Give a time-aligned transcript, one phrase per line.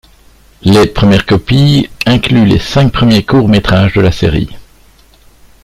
[0.63, 4.49] Les premières copies incluent les cinq premiers courts métrages de la série.